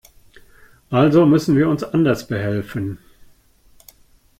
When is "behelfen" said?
2.27-2.97